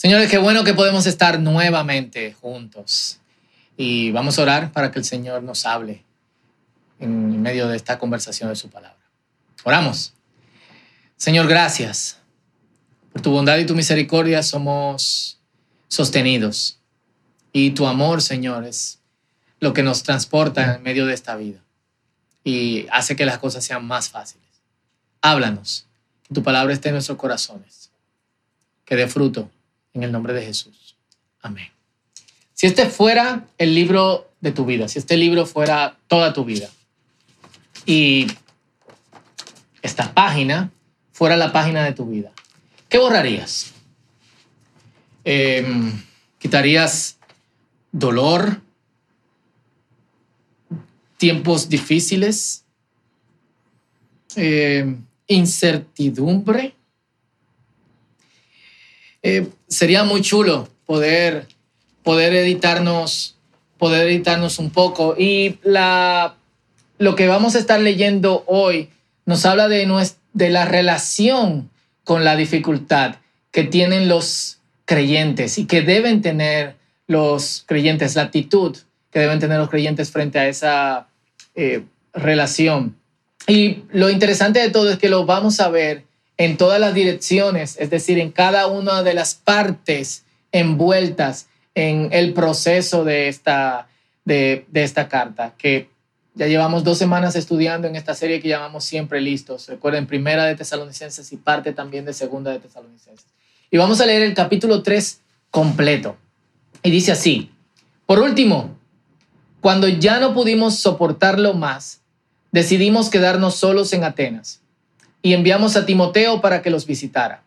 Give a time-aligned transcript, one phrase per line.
[0.00, 3.18] Señores, qué bueno que podemos estar nuevamente juntos.
[3.76, 6.04] Y vamos a orar para que el Señor nos hable
[7.00, 9.02] en medio de esta conversación de su palabra.
[9.64, 10.14] Oramos.
[11.16, 12.20] Señor, gracias.
[13.12, 15.40] Por tu bondad y tu misericordia somos
[15.88, 16.78] sostenidos.
[17.52, 19.00] Y tu amor, Señor, es
[19.58, 21.58] lo que nos transporta en medio de esta vida
[22.44, 24.46] y hace que las cosas sean más fáciles.
[25.22, 25.88] Háblanos,
[26.22, 27.90] que tu palabra esté en nuestros corazones,
[28.84, 29.50] que dé fruto
[29.94, 30.96] en el nombre de Jesús.
[31.40, 31.68] Amén.
[32.54, 36.68] Si este fuera el libro de tu vida, si este libro fuera toda tu vida
[37.86, 38.26] y
[39.82, 40.70] esta página
[41.12, 42.32] fuera la página de tu vida,
[42.88, 43.72] ¿qué borrarías?
[45.24, 46.02] Em,
[46.38, 47.18] ¿Quitarías
[47.92, 48.60] dolor?
[51.16, 52.64] ¿Tiempos difíciles?
[54.36, 56.77] Em, ¿Incertidumbre?
[59.30, 61.46] Eh, sería muy chulo poder,
[62.02, 63.36] poder editarnos
[63.76, 66.34] poder editarnos un poco y la,
[66.98, 68.88] lo que vamos a estar leyendo hoy
[69.26, 69.86] nos habla de,
[70.32, 71.68] de la relación
[72.04, 73.16] con la dificultad
[73.50, 78.78] que tienen los creyentes y que deben tener los creyentes, la actitud
[79.10, 81.08] que deben tener los creyentes frente a esa
[81.54, 81.82] eh,
[82.14, 82.96] relación.
[83.46, 86.07] Y lo interesante de todo es que lo vamos a ver
[86.38, 92.32] en todas las direcciones, es decir, en cada una de las partes envueltas en el
[92.32, 93.88] proceso de esta,
[94.24, 95.90] de, esta carta, que
[96.34, 99.66] ya llevamos dos semanas estudiando en esta serie que llamamos Siempre Listos.
[99.66, 103.26] Recuerden, primera de Tesalonicenses y parte también de segunda de Tesalonicenses.
[103.70, 106.16] Y vamos a leer el capítulo 3 completo.
[106.84, 107.50] Y dice así,
[108.06, 108.78] por último,
[109.60, 112.00] cuando ya no pudimos soportarlo más,
[112.52, 114.60] decidimos quedarnos solos en Atenas
[115.22, 117.42] y enviamos a Timoteo para que los visitara.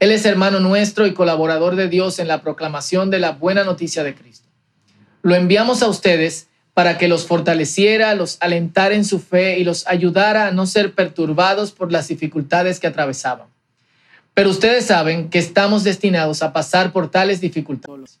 [0.00, 4.02] Él es hermano nuestro y colaborador de Dios en la proclamación de la buena noticia
[4.02, 4.48] de Cristo.
[5.22, 9.86] Lo enviamos a ustedes para que los fortaleciera, los alentara en su fe y los
[9.86, 13.46] ayudara a no ser perturbados por las dificultades que atravesaban.
[14.34, 18.18] Pero ustedes saben que estamos destinados a pasar por tales dificultades.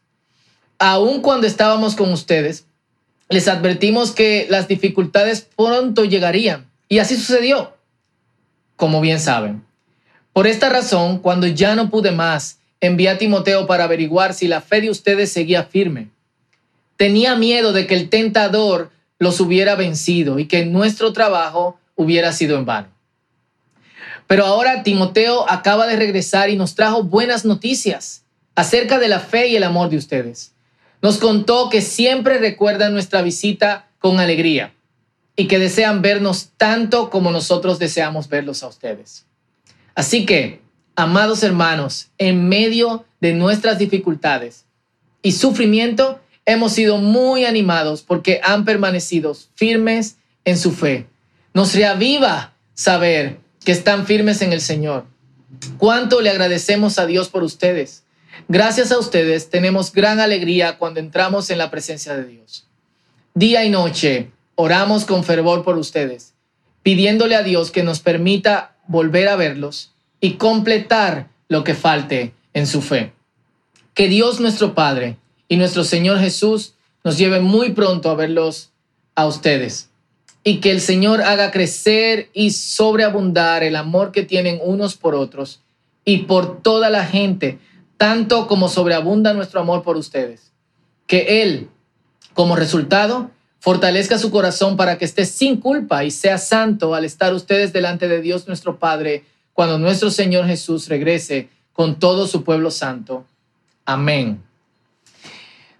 [0.78, 2.66] Aun cuando estábamos con ustedes,
[3.30, 6.70] les advertimos que las dificultades pronto llegarían.
[6.88, 7.74] Y así sucedió
[8.76, 9.64] como bien saben.
[10.32, 14.60] Por esta razón, cuando ya no pude más, envié a Timoteo para averiguar si la
[14.60, 16.08] fe de ustedes seguía firme.
[16.96, 22.56] Tenía miedo de que el tentador los hubiera vencido y que nuestro trabajo hubiera sido
[22.58, 22.88] en vano.
[24.26, 28.24] Pero ahora Timoteo acaba de regresar y nos trajo buenas noticias
[28.54, 30.54] acerca de la fe y el amor de ustedes.
[31.02, 34.72] Nos contó que siempre recuerdan nuestra visita con alegría
[35.36, 39.26] y que desean vernos tanto como nosotros deseamos verlos a ustedes.
[39.94, 40.60] Así que,
[40.96, 44.66] amados hermanos, en medio de nuestras dificultades
[45.22, 51.06] y sufrimiento, hemos sido muy animados porque han permanecido firmes en su fe.
[51.54, 55.06] Nos reaviva saber que están firmes en el Señor.
[55.78, 58.04] Cuánto le agradecemos a Dios por ustedes.
[58.48, 62.66] Gracias a ustedes tenemos gran alegría cuando entramos en la presencia de Dios.
[63.34, 64.30] Día y noche
[64.62, 66.34] oramos con fervor por ustedes,
[66.84, 69.90] pidiéndole a Dios que nos permita volver a verlos
[70.20, 73.12] y completar lo que falte en su fe.
[73.94, 75.16] Que Dios nuestro Padre
[75.48, 78.70] y nuestro Señor Jesús nos lleve muy pronto a verlos
[79.16, 79.90] a ustedes
[80.44, 85.60] y que el Señor haga crecer y sobreabundar el amor que tienen unos por otros
[86.04, 87.58] y por toda la gente,
[87.96, 90.52] tanto como sobreabunda nuestro amor por ustedes.
[91.08, 91.68] Que Él,
[92.32, 97.32] como resultado, fortalezca su corazón para que esté sin culpa y sea santo al estar
[97.32, 99.22] ustedes delante de Dios nuestro Padre
[99.52, 103.24] cuando nuestro Señor Jesús regrese con todo su pueblo santo.
[103.84, 104.42] Amén.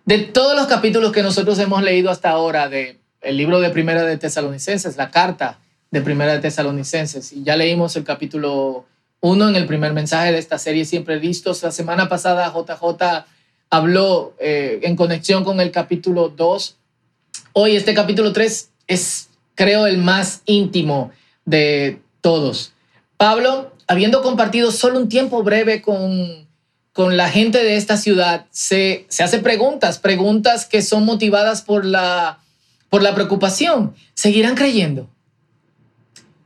[0.04, 4.04] De todos los capítulos que nosotros hemos leído hasta ahora de el libro de Primera
[4.04, 5.58] de Tesalonicenses, la carta
[5.90, 8.84] de Primera de Tesalonicenses, y ya leímos el capítulo
[9.22, 11.64] 1 en el primer mensaje de esta serie Siempre Listos.
[11.64, 13.24] La semana pasada JJ
[13.70, 16.76] habló eh, en conexión con el capítulo 2
[17.54, 21.10] Hoy este capítulo 3 es, creo, el más íntimo
[21.44, 22.72] de todos.
[23.18, 26.48] Pablo, habiendo compartido solo un tiempo breve con,
[26.94, 31.84] con la gente de esta ciudad, se, se hace preguntas, preguntas que son motivadas por
[31.84, 32.38] la,
[32.88, 33.94] por la preocupación.
[34.14, 35.10] ¿Seguirán creyendo?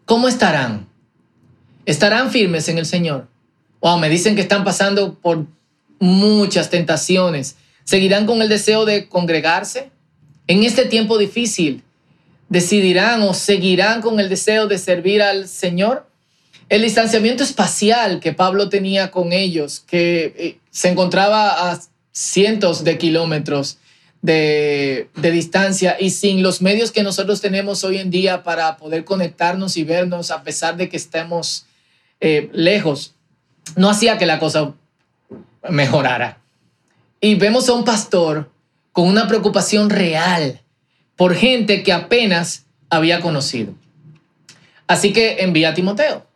[0.06, 0.88] ¿Cómo estarán?
[1.84, 3.28] ¿Estarán firmes en el Señor?
[3.80, 5.46] Wow, me dicen que están pasando por
[6.00, 7.54] muchas tentaciones.
[7.84, 9.92] ¿Seguirán con el deseo de congregarse?
[10.46, 11.82] En este tiempo difícil,
[12.48, 16.06] decidirán o seguirán con el deseo de servir al Señor.
[16.68, 21.80] El distanciamiento espacial que Pablo tenía con ellos, que eh, se encontraba a
[22.12, 23.78] cientos de kilómetros
[24.22, 29.76] de, distancia y sin los medios que nosotros tenemos hoy en día para poder conectarnos
[29.76, 31.66] y vernos a pesar de que estemos
[32.20, 33.14] eh, lejos,
[33.76, 34.74] no hacía que la cosa
[35.68, 36.40] mejorara.
[37.20, 38.50] Y vemos a un pastor
[38.96, 40.62] con una preocupación real
[41.16, 43.74] por gente que apenas había conocido.
[44.86, 46.26] Así que envía a Timoteo.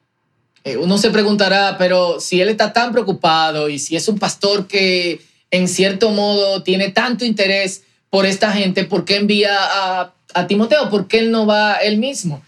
[0.64, 4.66] Eh, uno se preguntará, pero si él está tan preocupado y si es un pastor
[4.66, 10.12] que en cierto modo tiene tanto interés por esta gente, ¿por qué envía a,
[10.46, 10.90] Timoteo?
[10.90, 12.42] ¿Por qué él no va él mismo?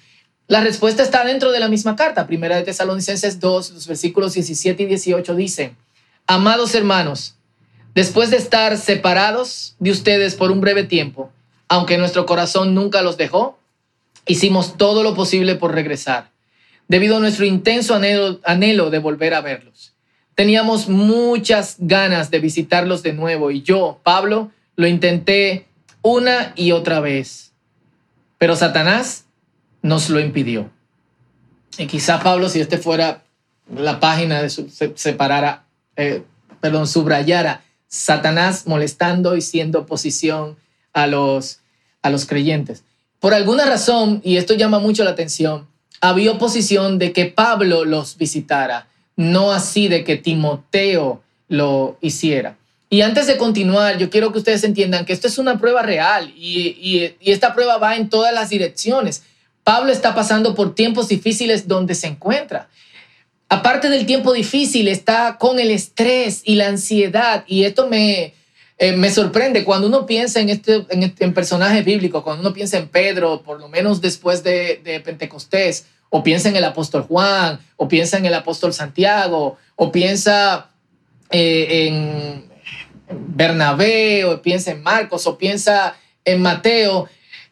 [0.46, 2.26] La respuesta está dentro de la misma carta.
[2.26, 5.74] Primera de Tesalonicenses 2, los versículos 17 y 18 dicen,
[6.26, 7.36] Amados hermanos,
[7.94, 11.30] después de estar separados de ustedes por un breve tiempo,
[11.68, 13.58] aunque nuestro corazón nunca los dejó,
[14.26, 16.30] hicimos todo lo posible por regresar,
[16.88, 19.94] debido a nuestro intenso anhelo, de volver a verlos.
[20.34, 25.66] Teníamos muchas ganas de visitarlos de nuevo y yo, Pablo, lo intenté
[26.00, 27.52] una y otra vez,
[28.38, 29.26] pero Satanás
[29.82, 30.70] nos lo impidió.
[31.78, 33.22] Y quizá Pablo, si este fuera
[33.74, 35.64] la página de su, separara,
[35.96, 36.22] eh,
[36.60, 37.62] perdón, subrayara
[37.92, 40.56] Satanás molestando y siendo oposición
[40.94, 41.60] a los,
[42.00, 42.84] a los creyentes.
[43.20, 45.68] Por alguna razón, y esto llama mucho la atención,
[46.00, 52.56] había oposición de que Pablo los visitara, no así de que Timoteo lo hiciera.
[52.88, 56.32] Y antes de continuar, yo quiero que ustedes entiendan que esto es una prueba real
[56.34, 59.22] y, y, esta prueba va en todas las direcciones.
[59.64, 62.68] Pablo está pasando por tiempos difíciles donde se encuentra.
[63.52, 67.44] Aparte del tiempo difícil, está con el estrés y la ansiedad.
[67.46, 68.32] Y esto me,
[68.78, 69.62] eh, me sorprende.
[69.62, 73.60] Cuando uno piensa en, este, en, este, personajes bíblicos, cuando uno piensa en Pedro, por
[73.60, 78.24] lo menos después de, de, Pentecostés, o piensa en el apóstol Juan, o piensa en
[78.24, 80.70] el apóstol Santiago, o piensa
[81.28, 82.44] eh, en
[83.36, 85.94] Bernabé, o piensa en Marcos, o piensa
[86.24, 87.06] en Mateo,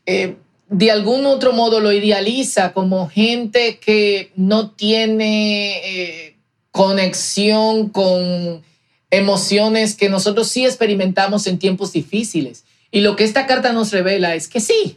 [0.07, 0.37] eh,
[0.71, 6.37] de algún otro modo lo idealiza como gente que no tiene
[6.71, 8.63] conexión con
[9.11, 12.65] emociones que nosotros sí experimentamos en tiempos difíciles.
[12.93, 14.97] Y lo que esta carta nos revela es que sí.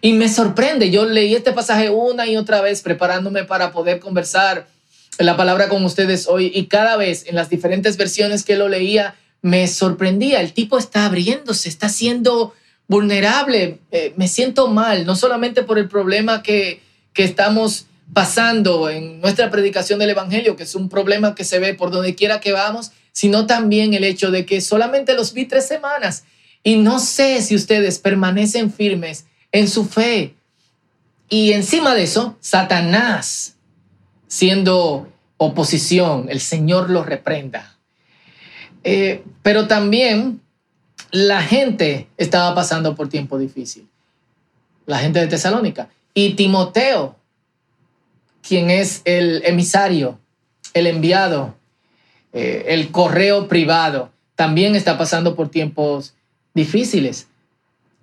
[0.00, 4.66] Y me sorprende, yo leí este pasaje una y otra vez preparándome para poder conversar
[5.18, 9.14] la palabra con ustedes hoy y cada vez en las diferentes versiones que lo leía
[9.42, 10.40] me sorprendía.
[10.40, 12.54] El tipo está abriéndose, está siendo
[12.92, 16.82] vulnerable, eh, me siento mal, no solamente por el problema que,
[17.14, 21.72] que estamos pasando en nuestra predicación del Evangelio, que es un problema que se ve
[21.72, 25.66] por donde quiera que vamos, sino también el hecho de que solamente los vi tres
[25.66, 26.24] semanas
[26.62, 30.34] y no sé si ustedes permanecen firmes en su fe.
[31.30, 33.56] Y encima de eso, Satanás,
[34.28, 37.78] siendo oposición, el Señor lo reprenda.
[38.84, 40.41] Eh, pero también
[41.12, 43.86] la gente estaba pasando por tiempo difícil.
[44.86, 45.90] La gente de Tesalónica.
[46.14, 47.16] Y Timoteo,
[48.46, 50.18] quien es el emisario,
[50.74, 51.54] el enviado,
[52.32, 56.14] eh, el correo privado también está pasando por tiempos
[56.54, 57.28] difíciles.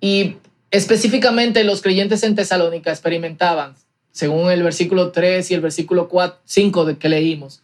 [0.00, 0.36] Y
[0.70, 3.74] específicamente los creyentes en Tesalónica experimentaban,
[4.12, 7.62] según el versículo 3 y el versículo 4, 5 de que leímos,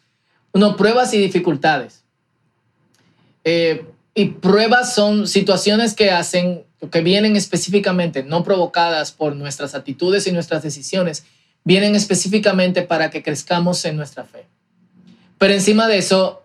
[0.53, 2.03] uno, pruebas y dificultades.
[3.45, 3.85] Eh,
[4.19, 10.33] y pruebas son situaciones que hacen, que vienen específicamente, no provocadas por nuestras actitudes y
[10.33, 11.25] nuestras decisiones,
[11.65, 14.47] vienen específicamente para que crezcamos en nuestra fe.
[15.37, 16.43] Pero encima de eso,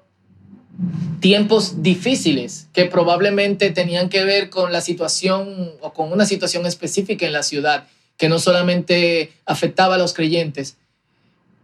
[1.22, 7.25] tiempos difíciles que probablemente tenían que ver con la situación o con una situación específica
[7.25, 7.88] en la ciudad
[8.18, 10.75] que no solamente afectaba a los creyentes.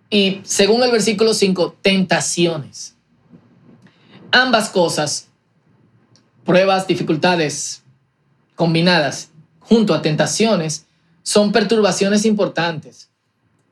[0.10, 2.96] Y según el versículo 5, tentaciones.
[4.32, 5.28] Ambas cosas,
[6.48, 7.84] pruebas, dificultades
[8.56, 10.86] combinadas junto a tentaciones,
[11.22, 13.10] son perturbaciones importantes.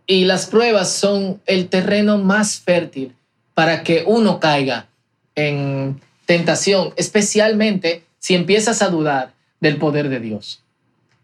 [0.06, 3.16] Y las pruebas son el terreno más fértil
[3.56, 4.88] para que uno caiga
[5.34, 10.62] en tentación, especialmente si empiezas a dudar del poder de Dios.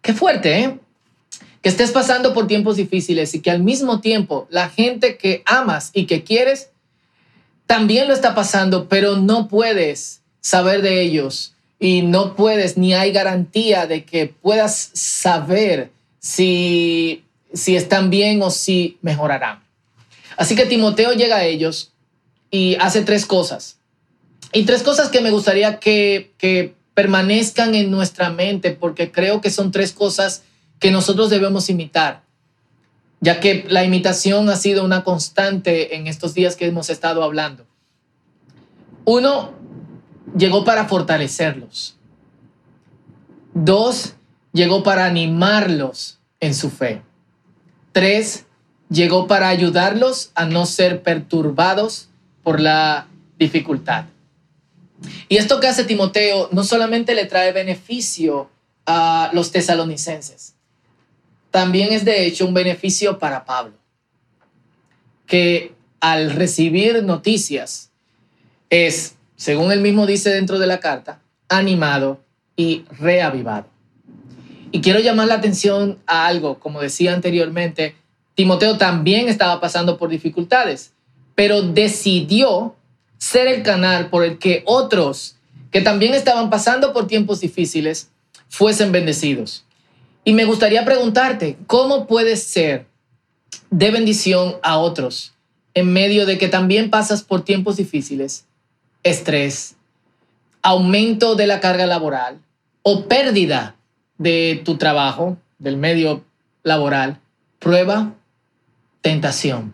[0.01, 0.79] Qué fuerte, ¿eh?
[1.61, 5.91] Que estés pasando por tiempos difíciles y que al mismo tiempo la gente que amas
[5.93, 6.69] y que quieres
[7.67, 13.11] también lo está pasando, pero no puedes saber de ellos y no puedes ni hay
[13.11, 19.63] garantía de que puedas saber si, si están bien o si mejorarán.
[20.37, 21.91] Así que Timoteo llega a ellos
[22.51, 23.77] y hace tres cosas.
[24.53, 29.49] Y tres cosas que me gustaría que, que permanezcan en nuestra mente, porque creo que
[29.49, 30.43] son tres cosas
[30.79, 32.23] que nosotros debemos imitar.
[33.21, 37.65] ya que la imitación ha sido una constante en estos días que hemos estado hablando.
[39.05, 39.53] Uno,
[40.35, 41.97] llegó para fortalecerlos.
[43.53, 44.15] Dos,
[44.53, 47.01] llegó para animarlos en su fe.
[47.91, 48.45] Tres,
[48.89, 52.09] llegó para ayudarlos a no ser perturbados
[52.43, 54.05] por la dificultad.
[55.29, 58.49] Y esto que hace Timoteo no solamente le trae beneficio
[58.85, 60.55] a los tesalonicenses,
[61.49, 63.73] también es de hecho un beneficio para Pablo,
[65.25, 67.91] que al recibir noticias
[68.69, 71.19] es, según él mismo dice dentro de la carta,
[71.49, 72.23] animado
[72.55, 73.65] y reavivado.
[74.71, 77.95] Y quiero llamar la atención a algo, como decía anteriormente,
[78.35, 80.93] Timoteo también estaba pasando por dificultades,
[81.33, 82.75] pero decidió
[83.17, 85.37] ser el canal por el que otros
[85.71, 88.11] que también estaban pasando por tiempos difíciles
[88.47, 89.65] fuesen bendecidos.
[90.23, 92.85] Y me gustaría preguntarte, ¿cómo puedes ser
[93.71, 95.33] de bendición a otros
[95.73, 98.45] en medio de que también pasas por tiempos difíciles,
[99.03, 99.75] estrés,
[100.61, 102.39] aumento de la carga laboral
[102.83, 103.75] o pérdida
[104.17, 106.23] de tu trabajo, del medio
[106.63, 107.19] laboral,
[107.59, 108.13] prueba,
[109.01, 109.73] tentación?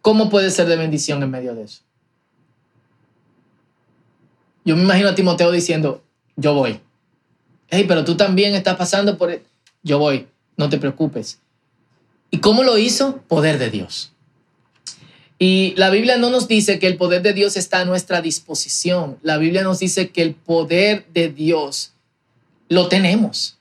[0.00, 1.82] ¿Cómo puedes ser de bendición en medio de eso?
[4.64, 6.02] Yo me imagino a Timoteo diciendo,
[6.36, 6.80] yo voy
[7.68, 9.30] hey, pero tú también estás pasando por...
[9.30, 9.42] E-".
[9.82, 11.40] Yo voy, no te preocupes.
[12.30, 13.18] ¿Y cómo lo hizo?
[13.28, 14.12] Poder de Dios.
[15.38, 19.18] Y la Biblia no nos dice que el poder de Dios está a nuestra disposición.
[19.22, 21.92] La Biblia nos dice que el poder de Dios
[22.68, 23.56] lo tenemos.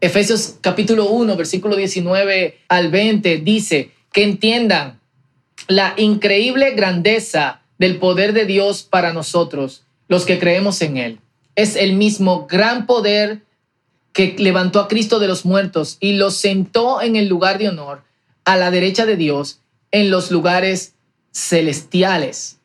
[0.00, 5.00] Efesios capítulo 1, versículo 19 al 20 dice que entiendan
[5.68, 11.20] la increíble grandeza del poder de Dios para nosotros, los que creemos en Él
[11.56, 13.40] es el mismo gran poder
[14.12, 18.02] que levantó a Cristo de los muertos y lo sentó en el lugar de honor
[18.44, 20.94] a la derecha de Dios en los lugares
[21.32, 22.58] celestiales.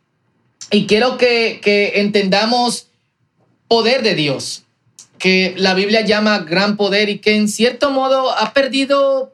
[0.71, 2.87] Y quiero que, que entendamos
[3.67, 4.63] poder de Dios,
[5.17, 9.33] que la Biblia llama gran poder y que en cierto modo ha perdido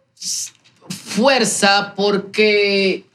[0.89, 3.05] fuerza porque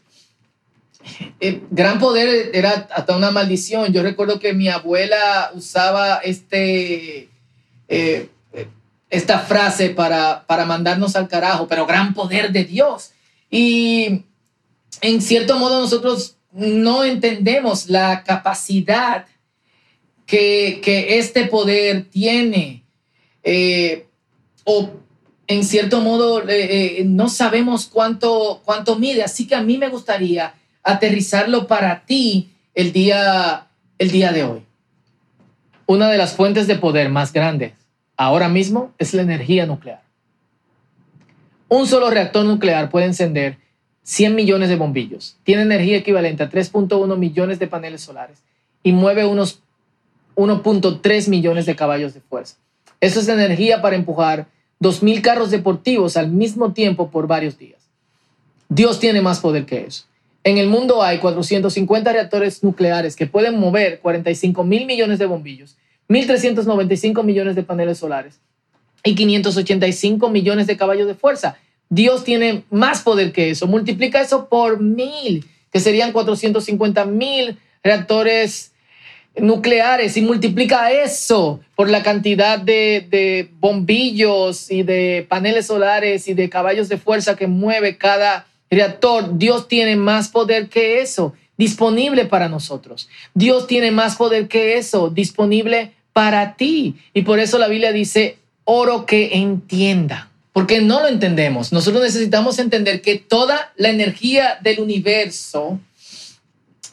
[1.41, 3.93] el gran poder era hasta una maldición.
[3.93, 7.29] Yo recuerdo que mi abuela usaba este,
[7.89, 8.29] eh,
[9.11, 13.13] esta frase para, para mandarnos al carajo, pero gran poder de Dios.
[13.51, 14.23] Y
[15.01, 19.27] en cierto modo nosotros no entendemos la capacidad
[20.27, 22.85] que, que este poder tiene.
[23.43, 24.07] Eh,
[24.65, 24.91] o
[25.47, 29.23] en cierto modo eh, no sabemos cuánto, cuánto mide.
[29.23, 33.69] Así que a mí me gustaría aterrizarlo para ti el día,
[33.99, 34.63] el día de hoy.
[35.87, 37.73] Una de las fuentes de poder más grandes
[38.17, 40.03] ahora mismo es la energía nuclear.
[41.69, 43.59] Un solo reactor nuclear puede encender
[44.05, 45.37] 100 millones de bombillos.
[45.45, 48.39] Tiene energía equivalente a 3.1 millones de paneles solares
[48.83, 49.61] y mueve unos
[50.37, 52.57] 1.3 millones de caballos de fuerza.
[53.01, 54.47] Eso es energía para empujar
[54.81, 57.81] 2.000 carros deportivos al mismo tiempo por varios días.
[58.69, 60.05] Dios tiene más poder que eso.
[60.45, 65.77] En el mundo hay 450 reactores nucleares que pueden mover 45 mil millones de bombillos,
[66.09, 68.41] 1.395 millones de paneles solares
[69.05, 71.57] y 585 millones de caballos de fuerza.
[71.93, 73.67] Dios tiene más poder que eso.
[73.67, 78.73] Multiplica eso por mil, que serían 450 mil reactores
[79.37, 86.49] nucleares y multiplica eso por la cantidad de, bombillos y de paneles solares y de
[86.49, 92.49] caballos de fuerza que mueve cada reactor, Dios tiene más poder que eso disponible para
[92.49, 93.11] nosotros.
[93.35, 96.97] Dios tiene más poder que eso disponible para ti.
[97.13, 100.32] Y por eso la Biblia dice, oro que entienda.
[100.53, 101.73] Porque no lo entendemos.
[101.73, 105.81] Nosotros necesitamos entender que toda la energía del universo,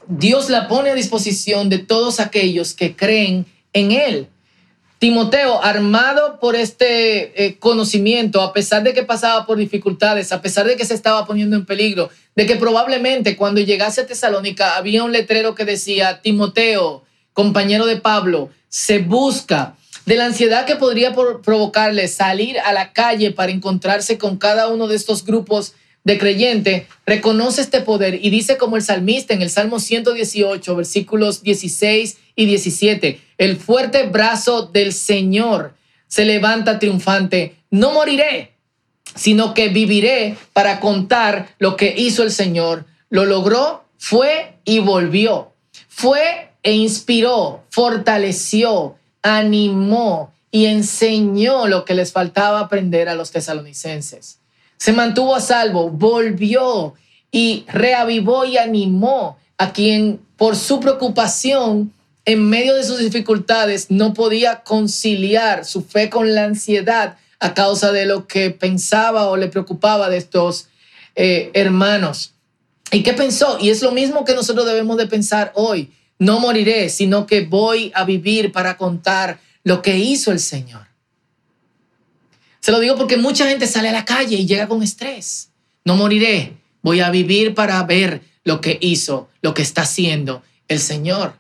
[0.08, 4.28] Dios la pone a disposición de todos aquellos que creen en Él.
[5.00, 10.68] Timoteo, armado por este eh, conocimiento, a pesar de que pasaba por dificultades, a pesar
[10.68, 15.06] de que se estaba poniendo en peligro, de que probablemente cuando llegase a Tesalónica había
[15.06, 19.78] un letrero que decía, Timoteo, compañero de Pablo, se busca
[20.10, 24.88] de la ansiedad que podría provocarle salir a la calle para encontrarse con cada uno
[24.88, 29.52] de estos grupos de creyente, reconoce este poder y dice como el salmista en el
[29.52, 35.76] Salmo 118, versículos 16 y 17, el fuerte brazo del Señor
[36.08, 37.58] se levanta triunfante.
[37.70, 38.54] No moriré,
[39.14, 42.88] sino que viviré para contar lo que hizo el Señor.
[43.12, 45.54] Lo logró, fue y volvió.
[45.88, 54.40] Fue e inspiró, fortaleció, animó y enseñó lo que les faltaba aprender a los tesalonicenses.
[54.78, 56.94] se mantuvo a salvo, volvió
[57.32, 61.92] y reavivó y animó a quien por su preocupación
[62.26, 67.92] en medio de sus dificultades no podía conciliar su fe con la ansiedad a causa
[67.92, 70.68] de lo que pensaba o le preocupaba de estos
[71.16, 72.34] eh, hermanos.
[72.92, 73.58] ¿Y qué pensó?
[73.60, 75.92] Y es lo mismo que nosotros debemos de pensar hoy.
[76.20, 80.88] No moriré, sino que voy a vivir para contar lo que hizo el Señor.
[82.60, 85.50] Se lo digo porque mucha gente sale a la calle y llega con estrés.
[85.86, 90.80] No moriré, voy a vivir para ver lo que hizo, lo que está haciendo el
[90.80, 91.36] Señor.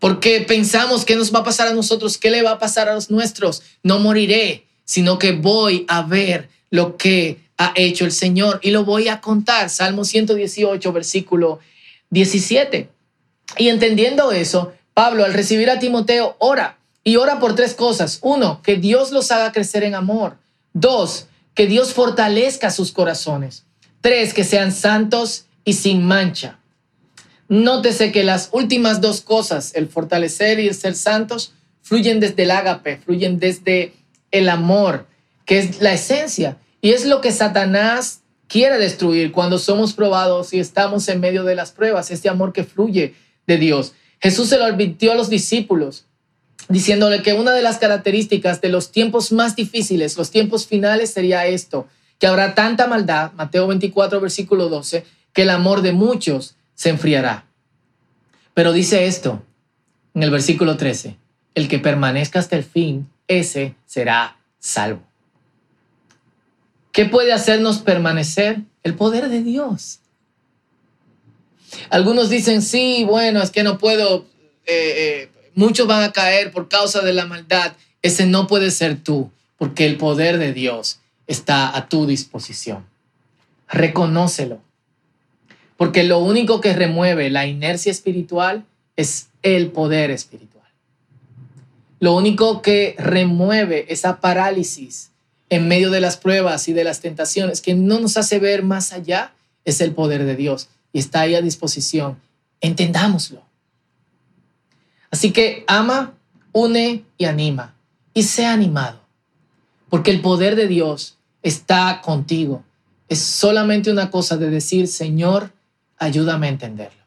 [0.00, 2.94] Porque pensamos qué nos va a pasar a nosotros, qué le va a pasar a
[2.94, 3.62] los nuestros.
[3.82, 8.84] No moriré, sino que voy a ver lo que ha hecho el Señor y lo
[8.84, 9.70] voy a contar.
[9.70, 11.60] Salmo 118, versículo
[12.08, 12.88] 17.
[13.56, 18.18] Y entendiendo eso, Pablo al recibir a Timoteo ora y ora por tres cosas.
[18.22, 20.36] Uno, que Dios los haga crecer en amor.
[20.72, 23.64] Dos, que Dios fortalezca sus corazones.
[24.00, 26.58] Tres, que sean santos y sin mancha.
[27.48, 31.52] Nótese que las últimas dos cosas, el fortalecer y el ser santos,
[31.82, 33.92] fluyen desde el ágape, fluyen desde
[34.30, 35.06] el amor,
[35.44, 36.58] que es la esencia.
[36.80, 41.54] Y es lo que Satanás quiere destruir cuando somos probados y estamos en medio de
[41.54, 43.14] las pruebas, este amor que fluye
[43.50, 43.94] de Dios.
[44.20, 46.06] Jesús se lo advirtió a los discípulos,
[46.68, 51.46] diciéndole que una de las características de los tiempos más difíciles, los tiempos finales, sería
[51.46, 51.88] esto,
[52.20, 57.46] que habrá tanta maldad, Mateo 24, versículo 12, que el amor de muchos se enfriará.
[58.54, 59.42] Pero dice esto
[60.14, 61.16] en el versículo 13,
[61.56, 65.02] el que permanezca hasta el fin, ese será salvo.
[66.92, 68.60] ¿Qué puede hacernos permanecer?
[68.84, 70.00] El poder de Dios.
[71.90, 74.26] Algunos dicen, sí, bueno, es que no puedo,
[74.66, 74.94] eh,
[75.26, 77.72] eh, muchos van a caer por causa de la maldad.
[78.02, 82.86] Ese no puede ser tú, porque el poder de Dios está a tu disposición.
[83.68, 84.60] Reconócelo.
[85.76, 88.64] Porque lo único que remueve la inercia espiritual
[88.96, 90.50] es el poder espiritual.
[92.00, 95.10] Lo único que remueve esa parálisis
[95.48, 98.92] en medio de las pruebas y de las tentaciones que no nos hace ver más
[98.92, 99.32] allá
[99.64, 102.18] es el poder de Dios y está ahí a disposición.
[102.60, 103.42] Entendámoslo.
[105.10, 106.14] Así que ama,
[106.52, 107.74] une y anima
[108.14, 109.00] y sea animado,
[109.88, 112.64] porque el poder de Dios está contigo.
[113.08, 115.52] Es solamente una cosa de decir, Señor,
[115.98, 117.00] ayúdame a entenderlo.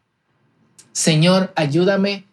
[0.91, 2.25] Señor, ayúdame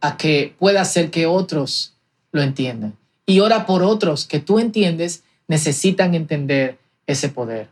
[0.00, 1.94] a que pueda hacer que otros
[2.32, 2.96] lo entiendan.
[3.26, 7.68] Y ora por otros que tú entiendes necesitan entender ese poder.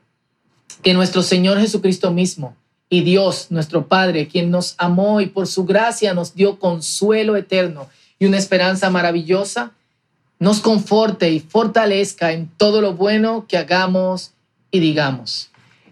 [0.82, 2.54] Que nuestro Señor Jesucristo mismo
[2.90, 7.88] y Dios, nuestro Padre, quien nos amó y por su gracia nos dio consuelo eterno
[8.18, 9.72] y una esperanza maravillosa,
[10.38, 14.32] nos conforte y fortalezca en todo lo bueno que hagamos
[14.70, 15.50] y digamos.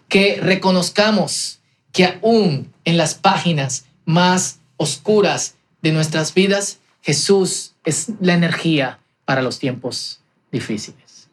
[0.08, 1.58] Que reconozcamos
[1.92, 9.42] que aún en las páginas más oscuras de nuestras vidas, Jesús es la energía para
[9.42, 11.28] los tiempos difíciles.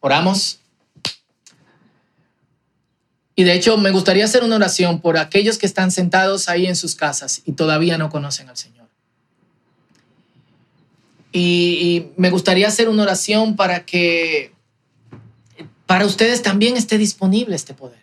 [0.00, 0.60] Oramos.
[3.36, 6.76] Y de hecho, me gustaría hacer una oración por aquellos que están sentados ahí en
[6.76, 8.84] sus casas y todavía no conocen al Señor.
[11.36, 14.52] Y, me gustaría hacer una oración para que
[15.84, 17.98] para ustedes también esté disponible este poder.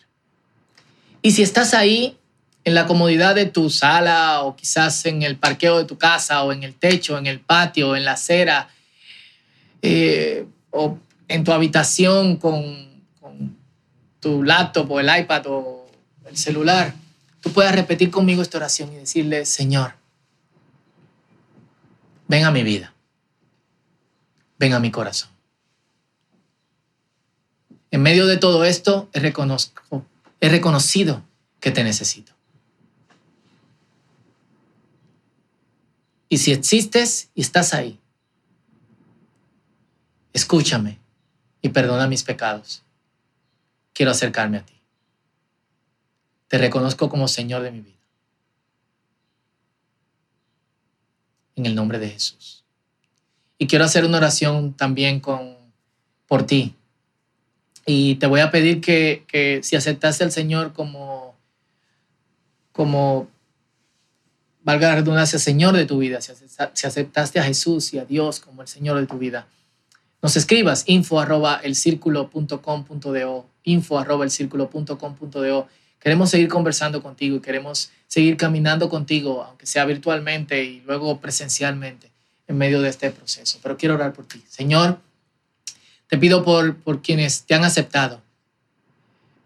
[1.21, 2.17] Y si estás ahí
[2.65, 6.51] en la comodidad de tu sala o quizás en el parqueo de tu casa o
[6.51, 8.67] en el techo, en el patio, en la acera
[9.81, 10.97] eh, o
[11.29, 12.90] en tu habitación con, con
[14.21, 15.85] tu laptop o el iPad o
[16.25, 16.93] el celular,
[17.41, 19.95] tú puedas repetir conmigo esta oración y decirle, Señor,
[22.27, 22.93] ven a mi vida,
[24.57, 25.29] ven a mi corazón.
[27.89, 29.33] En medio de todo esto, he,
[30.39, 31.23] he reconocido
[31.59, 32.31] que te necesito.
[36.29, 37.99] Y si existes y estás ahí,
[40.31, 40.99] escúchame
[41.61, 42.83] y perdona mis pecados.
[43.93, 44.73] Quiero acercarme a ti.
[46.47, 47.99] Te reconozco como Señor de mi vida.
[51.55, 52.63] En el nombre de Jesús.
[53.57, 55.55] Y quiero hacer una oración también con,
[56.27, 56.75] por ti,
[57.85, 61.35] y te voy a pedir que, si aceptaste al Señor como,
[62.71, 63.27] como,
[64.63, 66.31] valga la redundancia, Señor de tu vida, si
[66.87, 69.47] aceptaste a Jesús y a Dios como el Señor de tu vida,
[70.21, 71.75] nos escribas info arroba el
[73.63, 75.67] info arroba el
[75.99, 82.11] Queremos seguir conversando contigo y queremos seguir caminando contigo, aunque sea virtualmente y luego presencialmente
[82.47, 83.59] en medio de este proceso.
[83.61, 84.43] Pero quiero orar por ti.
[84.49, 84.99] Señor,
[86.07, 88.21] Te pido por, por quienes te han aceptado.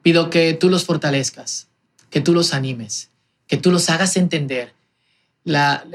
[0.02, 1.68] Pido que tú los fortalezcas,
[2.10, 3.10] que tú los animes,
[3.48, 4.74] que tú los hagas entender
[5.44, 5.86] la,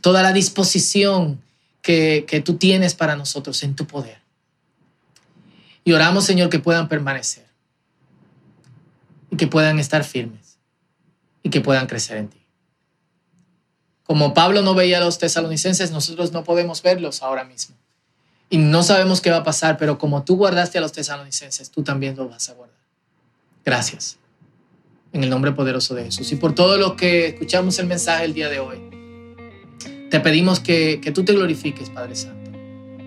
[0.00, 1.42] toda la disposición
[1.82, 4.18] que, tú tienes para nosotros en tu poder.
[5.84, 7.46] Y oramos, Señor, que puedan permanecer
[9.30, 10.58] y que puedan estar firmes
[11.42, 12.38] y que puedan crecer en ti.
[14.04, 17.74] Como Pablo no veía a los tesalonicenses, nosotros no podemos verlos ahora mismo.
[18.48, 21.82] Y no sabemos qué va a pasar, pero como tú guardaste a los tesalonicenses, tú
[21.82, 22.76] también los vas a guardar.
[23.64, 24.18] Gracias.
[25.12, 26.30] En el nombre poderoso de Jesús.
[26.32, 28.91] Y por todo lo que escuchamos el mensaje el día de hoy,
[30.12, 32.50] te pedimos que, que tú te glorifiques, Padre Santo,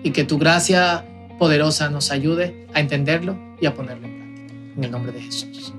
[0.02, 1.04] y que tu gracia
[1.38, 4.54] poderosa nos ayude a entenderlo y a ponerlo en práctica.
[4.76, 5.72] En el nombre de Jesús.